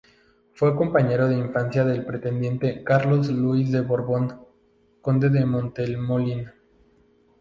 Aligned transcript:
Fue 0.53 0.75
compañero 0.75 1.27
de 1.27 1.37
infancia 1.37 1.85
del 1.85 2.03
pretendiente 2.03 2.83
Carlos 2.83 3.29
Luis 3.29 3.71
de 3.71 3.81
Borbón, 3.81 4.35
conde 4.99 5.29
de 5.29 5.45
Montemolín. 5.45 6.49